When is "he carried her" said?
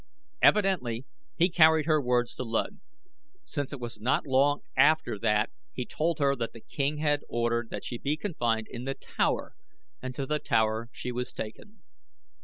1.35-2.01